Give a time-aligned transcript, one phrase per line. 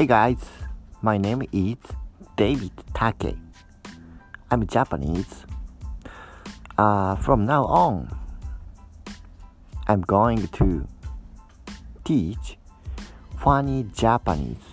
[0.00, 0.38] Hey guys,
[1.02, 1.76] my name is
[2.34, 3.36] David Take.
[4.50, 5.44] I'm Japanese.
[6.78, 8.08] Uh, from now on,
[9.88, 10.88] I'm going to
[12.02, 12.56] teach
[13.36, 14.64] funny Japanese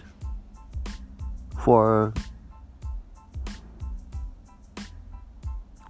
[1.61, 2.13] for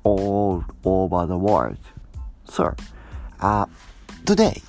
[0.04, 1.77] all over the world.
[2.45, 2.73] So,
[3.40, 3.67] uh,
[4.26, 4.63] today,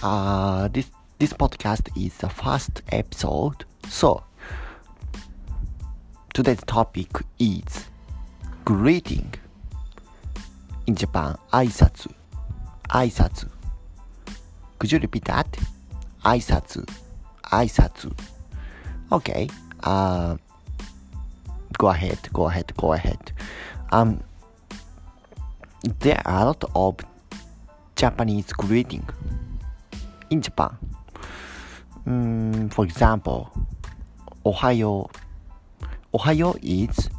[0.00, 3.64] uh, this this podcast is the first episode.
[3.90, 4.22] So,
[6.32, 7.08] today's topic
[7.40, 7.86] is
[8.64, 9.34] greeting.
[10.86, 12.12] In Japan, aisatsu.
[12.88, 13.50] Aisatsu.
[14.78, 15.58] Could you repeat that?
[16.24, 16.88] Aisatsu.
[17.46, 18.16] Aisatsu.
[19.10, 19.48] Okay.
[19.82, 20.36] Uh,
[21.76, 23.32] go ahead, go ahead, go ahead.
[23.90, 24.22] Um,
[25.98, 26.96] there are a lot of
[27.96, 29.06] Japanese greeting
[30.30, 30.76] in Japan.
[32.06, 33.52] Mm, for example,
[34.44, 35.10] Ohayo.
[36.14, 37.10] Ohayo is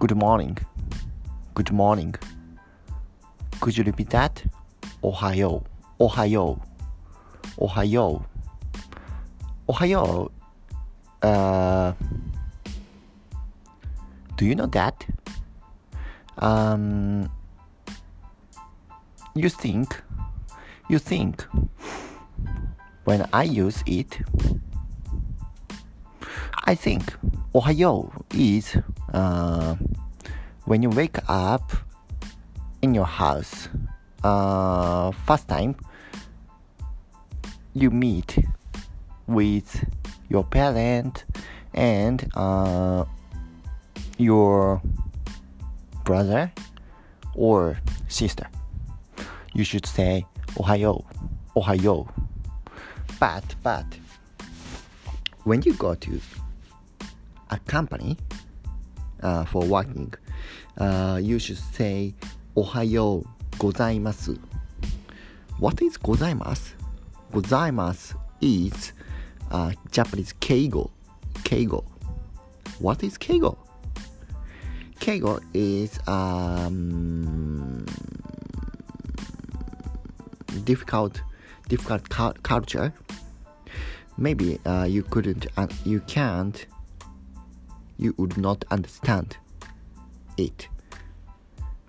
[0.00, 0.58] good morning.
[1.54, 2.16] Good morning.
[3.60, 4.42] Could you repeat that?
[5.04, 5.64] Ohayo.
[6.00, 6.60] Ohayo.
[7.58, 8.24] Ohayo.
[9.68, 10.30] Ohayo.
[11.22, 11.92] Uh,
[14.36, 15.06] do you know that?
[16.38, 17.30] Um,
[19.36, 20.02] you think,
[20.88, 21.46] you think,
[23.04, 24.18] when I use it,
[26.68, 27.14] I think
[27.54, 28.76] Ohayo is
[29.14, 29.76] uh,
[30.64, 31.70] when you wake up
[32.82, 33.68] in your house.
[34.24, 35.76] Uh, first time
[37.72, 38.38] you meet
[39.28, 39.84] with
[40.28, 41.24] your parent
[41.72, 43.04] and uh,
[44.18, 44.82] your
[46.04, 46.50] brother
[47.36, 47.78] or
[48.08, 48.48] sister.
[49.54, 51.04] You should say Ohayo,
[51.54, 52.10] Ohayo.
[53.20, 53.86] But but
[55.44, 56.20] when you go to
[57.50, 58.16] a company
[59.22, 60.12] uh, for working,
[60.78, 62.14] uh, you should say
[62.56, 63.24] Ohayo
[63.58, 64.38] gozaimasu.
[65.58, 66.72] What is gozaimasu?
[67.32, 68.92] Gozaimasu is
[69.50, 70.90] uh, Japanese keigo.
[71.44, 71.84] Keigo.
[72.78, 73.56] What is keigo?
[75.00, 77.84] Keigo is um,
[80.64, 81.20] difficult,
[81.68, 82.92] difficult cu- culture.
[84.18, 86.66] Maybe uh, you couldn't, uh, you can't,
[87.98, 89.36] you would not understand
[90.36, 90.68] it.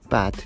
[0.09, 0.45] But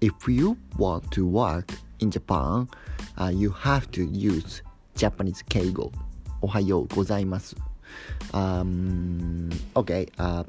[0.00, 2.68] if you want to work in Japan,
[3.18, 4.62] uh, you have to use
[4.96, 5.92] Japanese keigo.
[6.42, 7.54] Ohayo gozaimasu.
[8.32, 10.44] Um, okay, uh,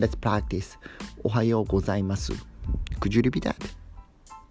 [0.00, 0.76] let's practice.
[1.24, 2.40] Ohayo gozaimasu.
[3.00, 3.74] Could you repeat that?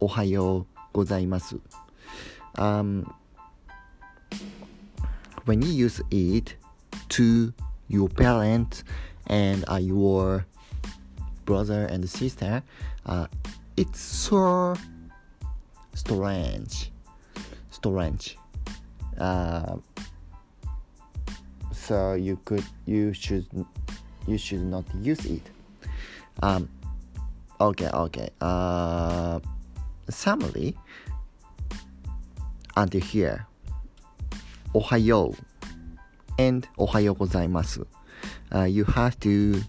[0.01, 1.59] Ohayo gozaimasu.
[2.57, 3.11] Um,
[5.47, 6.55] when you use it
[7.09, 7.53] to
[7.87, 8.83] your parents
[9.27, 10.45] and uh, your
[11.45, 12.61] brother and sister,
[13.05, 13.27] uh,
[13.77, 14.75] it's so
[15.93, 16.91] strange.
[17.71, 18.37] Strange.
[19.17, 19.77] Uh,
[21.71, 23.47] so you could you should
[24.27, 25.41] you should not use it
[26.43, 26.67] um
[27.61, 29.39] okay okay uh
[30.09, 30.75] summary
[32.75, 33.47] until here
[34.73, 35.35] ohayo
[36.37, 37.85] and ohayo gozaimasu
[38.55, 39.61] uh, you have to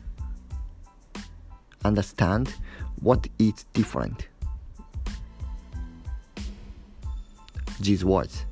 [1.85, 2.55] understand
[3.01, 4.29] what is different
[7.81, 8.47] these words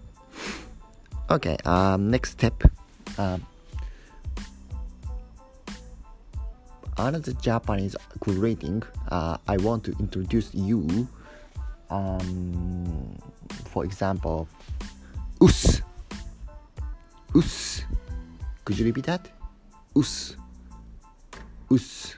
[1.31, 2.63] okay um next step
[3.19, 3.47] um,
[6.99, 11.09] another Japanese greeting, uh, I want to introduce you.
[11.91, 13.17] Um,
[13.67, 14.49] for example.
[17.37, 17.85] Us.
[18.65, 19.29] Could you repeat that?
[19.95, 20.37] Us.
[21.71, 22.17] Us.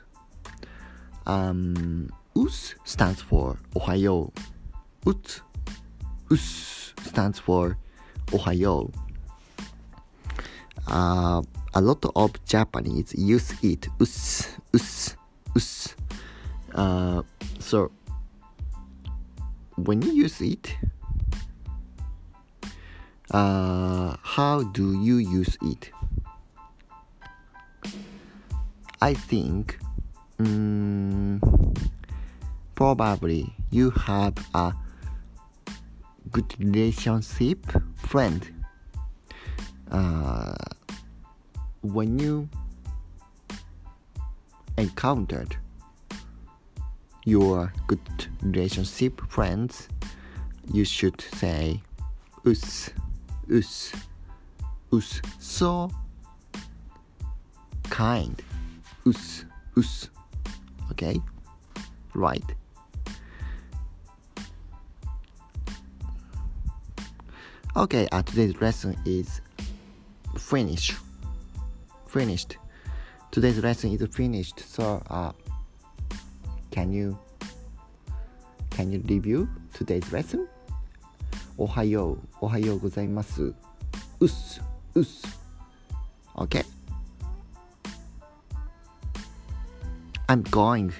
[1.26, 4.32] Um, us stands for Ohayo.
[5.06, 5.40] Ut.
[6.30, 7.76] Us stands for
[8.28, 8.92] Ohayo.
[10.86, 11.42] Uh,
[11.74, 13.88] a lot of Japanese use it.
[14.00, 15.16] Us, us,
[15.56, 15.96] us.
[16.72, 17.22] Uh,
[17.58, 17.90] so
[19.74, 20.76] when you use it,
[23.30, 25.90] uh, how do you use it?
[29.00, 29.78] I think
[30.38, 31.40] um,
[32.74, 34.72] probably you have a
[36.32, 37.66] good relationship
[37.96, 38.48] friend.
[39.90, 40.54] Uh,
[41.82, 42.48] when you
[44.76, 45.56] encountered
[47.24, 48.00] your good
[48.42, 49.88] relationship friends,
[50.72, 51.80] you should say
[52.44, 52.54] う
[53.50, 53.92] us
[54.92, 55.90] us so
[57.90, 58.42] kind
[59.06, 59.44] us
[59.76, 60.08] us.
[60.90, 61.20] Okay?
[62.14, 62.44] Right.
[67.76, 69.40] Okay uh, today's lesson is
[70.36, 70.94] finished.
[72.06, 72.56] Finished.
[73.30, 75.32] Today's lesson is finished so uh,
[76.70, 77.18] can you
[78.70, 80.48] can you review today's lesson?
[81.58, 83.53] Ohayo おはようございます
[84.19, 84.61] うっす
[84.95, 85.23] うっす
[86.35, 86.65] okay
[90.27, 90.91] I'm going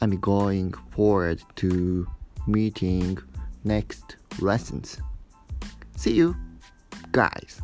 [0.00, 2.06] I'm going forward to
[2.46, 3.18] meeting
[3.64, 5.00] next lessons
[5.96, 6.34] see you
[7.12, 7.62] guys